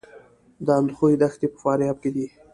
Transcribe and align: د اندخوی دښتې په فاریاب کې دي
د 0.65 0.67
اندخوی 0.79 1.13
دښتې 1.21 1.47
په 1.53 1.57
فاریاب 1.63 1.97
کې 2.03 2.09
دي 2.15 2.25